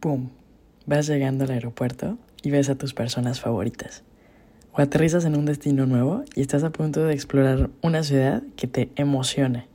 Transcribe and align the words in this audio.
¡Pum! 0.00 0.30
Vas 0.86 1.06
llegando 1.06 1.44
al 1.44 1.50
aeropuerto 1.50 2.18
y 2.42 2.50
ves 2.50 2.68
a 2.68 2.76
tus 2.76 2.94
personas 2.94 3.40
favoritas. 3.40 4.04
O 4.72 4.80
aterrizas 4.80 5.24
en 5.24 5.36
un 5.36 5.46
destino 5.46 5.86
nuevo 5.86 6.22
y 6.34 6.42
estás 6.42 6.64
a 6.64 6.70
punto 6.70 7.04
de 7.04 7.14
explorar 7.14 7.70
una 7.82 8.02
ciudad 8.02 8.42
que 8.56 8.66
te 8.66 8.90
emociona. 8.96 9.66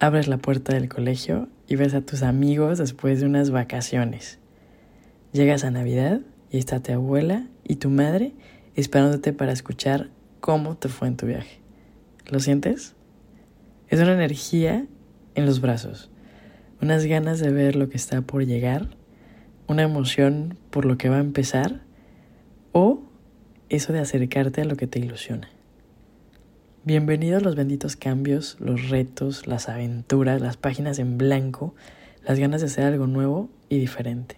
Abres 0.00 0.26
la 0.26 0.38
puerta 0.38 0.74
del 0.74 0.88
colegio 0.88 1.48
y 1.68 1.76
ves 1.76 1.94
a 1.94 2.00
tus 2.00 2.22
amigos 2.22 2.78
después 2.78 3.20
de 3.20 3.26
unas 3.26 3.50
vacaciones. 3.50 4.38
Llegas 5.32 5.64
a 5.64 5.70
Navidad 5.70 6.20
y 6.50 6.58
está 6.58 6.80
tu 6.80 6.92
abuela 6.92 7.46
y 7.62 7.76
tu 7.76 7.90
madre 7.90 8.32
esperándote 8.74 9.32
para 9.32 9.52
escuchar 9.52 10.10
cómo 10.40 10.76
te 10.76 10.88
fue 10.88 11.08
en 11.08 11.16
tu 11.16 11.26
viaje. 11.26 11.60
¿Lo 12.26 12.40
sientes? 12.40 12.96
Es 13.88 14.00
una 14.00 14.14
energía 14.14 14.86
en 15.34 15.46
los 15.46 15.60
brazos, 15.60 16.10
unas 16.80 17.06
ganas 17.06 17.40
de 17.40 17.50
ver 17.50 17.76
lo 17.76 17.88
que 17.88 17.96
está 17.96 18.22
por 18.22 18.44
llegar, 18.44 18.88
una 19.66 19.82
emoción 19.82 20.58
por 20.70 20.84
lo 20.84 20.98
que 20.98 21.08
va 21.08 21.16
a 21.16 21.20
empezar 21.20 21.82
o 22.72 23.02
eso 23.68 23.92
de 23.92 24.00
acercarte 24.00 24.60
a 24.60 24.64
lo 24.64 24.76
que 24.76 24.86
te 24.86 24.98
ilusiona. 24.98 25.48
Bienvenido 26.84 27.38
a 27.38 27.40
los 27.40 27.56
benditos 27.56 27.96
cambios, 27.96 28.58
los 28.60 28.90
retos, 28.90 29.46
las 29.46 29.68
aventuras, 29.68 30.40
las 30.42 30.56
páginas 30.56 30.98
en 30.98 31.16
blanco, 31.16 31.74
las 32.26 32.38
ganas 32.38 32.60
de 32.60 32.66
hacer 32.66 32.84
algo 32.84 33.06
nuevo 33.06 33.48
y 33.68 33.78
diferente. 33.78 34.36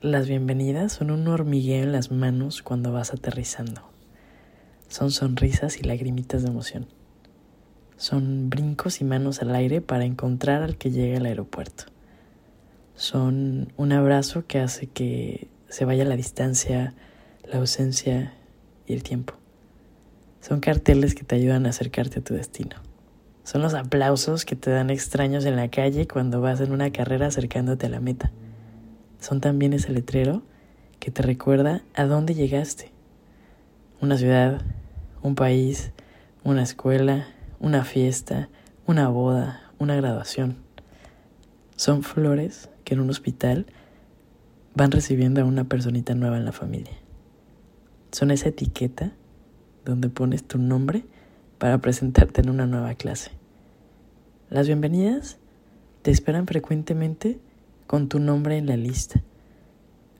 Las 0.00 0.28
bienvenidas 0.28 0.92
son 0.92 1.10
un 1.10 1.26
hormigueo 1.26 1.82
en 1.82 1.92
las 1.92 2.10
manos 2.10 2.62
cuando 2.62 2.92
vas 2.92 3.12
aterrizando. 3.12 3.82
Son 4.88 5.10
sonrisas 5.10 5.78
y 5.78 5.82
lagrimitas 5.82 6.42
de 6.42 6.50
emoción. 6.50 6.86
Son 8.02 8.50
brincos 8.50 9.00
y 9.00 9.04
manos 9.04 9.42
al 9.42 9.54
aire 9.54 9.80
para 9.80 10.04
encontrar 10.04 10.62
al 10.62 10.76
que 10.76 10.90
llegue 10.90 11.18
al 11.18 11.24
aeropuerto. 11.24 11.84
Son 12.96 13.72
un 13.76 13.92
abrazo 13.92 14.44
que 14.44 14.58
hace 14.58 14.88
que 14.88 15.46
se 15.68 15.84
vaya 15.84 16.04
la 16.04 16.16
distancia, 16.16 16.94
la 17.48 17.58
ausencia 17.58 18.34
y 18.88 18.94
el 18.94 19.04
tiempo. 19.04 19.34
Son 20.40 20.58
carteles 20.58 21.14
que 21.14 21.22
te 21.22 21.36
ayudan 21.36 21.64
a 21.64 21.68
acercarte 21.68 22.18
a 22.18 22.24
tu 22.24 22.34
destino. 22.34 22.74
Son 23.44 23.62
los 23.62 23.72
aplausos 23.72 24.44
que 24.44 24.56
te 24.56 24.72
dan 24.72 24.90
extraños 24.90 25.44
en 25.44 25.54
la 25.54 25.68
calle 25.68 26.08
cuando 26.08 26.40
vas 26.40 26.60
en 26.60 26.72
una 26.72 26.90
carrera 26.90 27.28
acercándote 27.28 27.86
a 27.86 27.90
la 27.90 28.00
meta. 28.00 28.32
Son 29.20 29.40
también 29.40 29.74
ese 29.74 29.92
letrero 29.92 30.42
que 30.98 31.12
te 31.12 31.22
recuerda 31.22 31.84
a 31.94 32.06
dónde 32.06 32.34
llegaste. 32.34 32.90
Una 34.00 34.18
ciudad, 34.18 34.60
un 35.22 35.36
país, 35.36 35.92
una 36.42 36.64
escuela, 36.64 37.28
una 37.62 37.84
fiesta, 37.84 38.48
una 38.88 39.08
boda, 39.08 39.70
una 39.78 39.94
graduación. 39.94 40.56
Son 41.76 42.02
flores 42.02 42.68
que 42.82 42.94
en 42.94 43.00
un 43.00 43.08
hospital 43.08 43.66
van 44.74 44.90
recibiendo 44.90 45.40
a 45.40 45.44
una 45.44 45.62
personita 45.62 46.16
nueva 46.16 46.38
en 46.38 46.44
la 46.44 46.50
familia. 46.50 46.94
Son 48.10 48.32
esa 48.32 48.48
etiqueta 48.48 49.12
donde 49.84 50.08
pones 50.08 50.42
tu 50.42 50.58
nombre 50.58 51.04
para 51.58 51.78
presentarte 51.78 52.40
en 52.40 52.50
una 52.50 52.66
nueva 52.66 52.94
clase. 52.94 53.30
Las 54.50 54.66
bienvenidas 54.66 55.38
te 56.02 56.10
esperan 56.10 56.48
frecuentemente 56.48 57.38
con 57.86 58.08
tu 58.08 58.18
nombre 58.18 58.58
en 58.58 58.66
la 58.66 58.76
lista, 58.76 59.22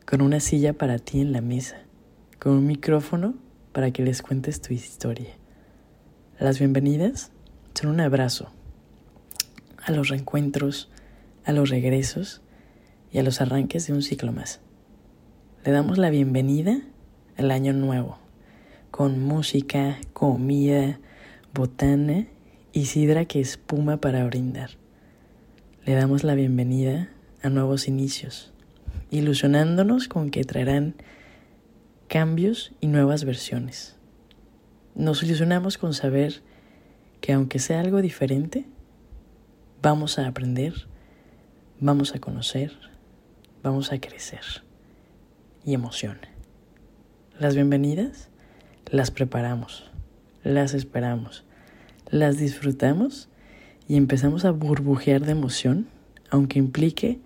con 0.06 0.22
una 0.22 0.38
silla 0.38 0.74
para 0.74 1.00
ti 1.00 1.20
en 1.20 1.32
la 1.32 1.40
mesa, 1.40 1.78
con 2.38 2.52
un 2.52 2.66
micrófono 2.66 3.34
para 3.72 3.90
que 3.90 4.04
les 4.04 4.22
cuentes 4.22 4.60
tu 4.60 4.72
historia. 4.72 5.41
Las 6.42 6.58
bienvenidas 6.58 7.30
son 7.72 7.90
un 7.90 8.00
abrazo 8.00 8.50
a 9.80 9.92
los 9.92 10.08
reencuentros, 10.08 10.90
a 11.44 11.52
los 11.52 11.70
regresos 11.70 12.42
y 13.12 13.18
a 13.18 13.22
los 13.22 13.40
arranques 13.40 13.86
de 13.86 13.92
un 13.92 14.02
ciclo 14.02 14.32
más. 14.32 14.58
Le 15.64 15.70
damos 15.70 15.98
la 15.98 16.10
bienvenida 16.10 16.80
al 17.36 17.52
año 17.52 17.72
nuevo, 17.72 18.18
con 18.90 19.20
música, 19.20 20.00
comida, 20.14 20.98
botana 21.54 22.26
y 22.72 22.86
sidra 22.86 23.24
que 23.24 23.38
espuma 23.38 23.98
para 23.98 24.24
brindar. 24.24 24.70
Le 25.84 25.94
damos 25.94 26.24
la 26.24 26.34
bienvenida 26.34 27.08
a 27.40 27.50
nuevos 27.50 27.86
inicios, 27.86 28.52
ilusionándonos 29.12 30.08
con 30.08 30.30
que 30.30 30.42
traerán 30.42 30.96
cambios 32.08 32.72
y 32.80 32.88
nuevas 32.88 33.24
versiones. 33.24 33.94
Nos 34.94 35.22
ilusionamos 35.22 35.78
con 35.78 35.94
saber 35.94 36.42
que 37.20 37.32
aunque 37.32 37.58
sea 37.58 37.80
algo 37.80 38.02
diferente, 38.02 38.66
vamos 39.80 40.18
a 40.18 40.26
aprender, 40.26 40.86
vamos 41.80 42.14
a 42.14 42.18
conocer, 42.18 42.72
vamos 43.62 43.92
a 43.92 44.00
crecer. 44.00 44.64
Y 45.64 45.74
emoción. 45.74 46.18
Las 47.38 47.54
bienvenidas 47.54 48.28
las 48.92 49.10
preparamos, 49.10 49.90
las 50.44 50.74
esperamos, 50.74 51.44
las 52.10 52.36
disfrutamos 52.36 53.30
y 53.88 53.96
empezamos 53.96 54.44
a 54.44 54.50
burbujear 54.50 55.22
de 55.22 55.32
emoción, 55.32 55.88
aunque 56.28 56.58
implique 56.58 57.18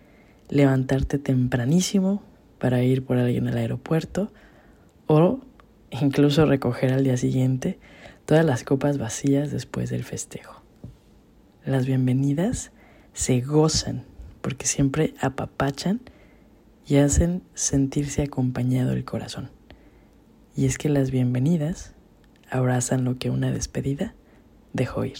levantarte 0.48 1.18
tempranísimo 1.18 2.22
para 2.58 2.82
ir 2.84 3.04
por 3.04 3.18
alguien 3.18 3.48
al 3.48 3.56
aeropuerto 3.56 4.30
o 5.08 5.40
incluso 5.90 6.46
recoger 6.46 6.92
al 6.92 7.04
día 7.04 7.16
siguiente 7.16 7.78
todas 8.24 8.44
las 8.44 8.64
copas 8.64 8.98
vacías 8.98 9.50
después 9.50 9.90
del 9.90 10.04
festejo. 10.04 10.62
Las 11.64 11.86
bienvenidas 11.86 12.72
se 13.12 13.40
gozan 13.40 14.04
porque 14.40 14.66
siempre 14.66 15.14
apapachan 15.20 16.00
y 16.86 16.96
hacen 16.96 17.42
sentirse 17.54 18.22
acompañado 18.22 18.92
el 18.92 19.04
corazón. 19.04 19.50
Y 20.54 20.66
es 20.66 20.78
que 20.78 20.88
las 20.88 21.10
bienvenidas 21.10 21.94
abrazan 22.50 23.04
lo 23.04 23.18
que 23.18 23.30
una 23.30 23.50
despedida 23.50 24.14
dejó 24.72 25.04
ir. 25.04 25.18